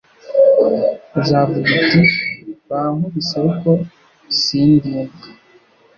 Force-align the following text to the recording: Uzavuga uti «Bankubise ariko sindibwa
Uzavuga 1.19 1.67
uti 1.81 2.01
«Bankubise 2.67 3.33
ariko 3.41 3.71
sindibwa 4.41 5.25